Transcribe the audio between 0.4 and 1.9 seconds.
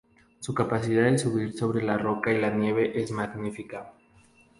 capacidad de subir sobre